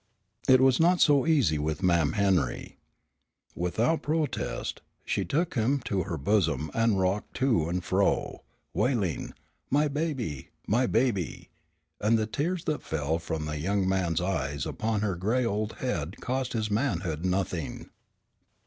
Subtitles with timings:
[0.47, 2.79] It was not so easy with Mam' Henry.
[3.53, 8.41] Without protest, she took him to her bosom and rocked to and fro,
[8.73, 9.35] wailing
[9.69, 10.49] "My baby!
[10.65, 11.49] my baby!"
[11.99, 16.15] and the tears that fell from the young man's eyes upon her grey old head
[16.19, 17.91] cost his manhood nothing.